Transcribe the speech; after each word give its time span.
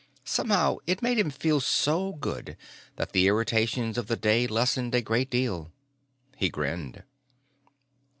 Somehow, 0.25 0.77
it 0.87 1.03
made 1.03 1.19
him 1.19 1.29
feel 1.29 1.59
so 1.59 2.13
good 2.13 2.57
that 2.95 3.11
the 3.11 3.27
irritations 3.27 3.99
of 3.99 4.07
the 4.07 4.15
day 4.17 4.47
lessened 4.47 4.95
a 4.95 5.01
great 5.03 5.29
deal. 5.29 5.71
He 6.35 6.49
grinned. 6.49 7.03